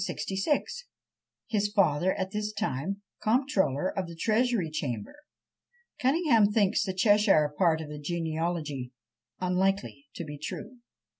His 1.47 1.71
father 1.71 2.07
was 2.07 2.15
at 2.25 2.31
this 2.31 2.51
time 2.53 3.03
Comptroller 3.21 3.95
of 3.95 4.07
the 4.07 4.15
Treasury 4.15 4.71
Chamber. 4.71 5.15
Cunningham 6.01 6.51
thinks 6.51 6.83
the 6.83 6.95
Cheshire 6.95 7.53
part 7.55 7.81
of 7.81 7.89
the 7.89 7.99
genealogy 7.99 8.93
"unlikely 9.39 10.07
to 10.15 10.23
be 10.25 10.39
true." 10.39 10.77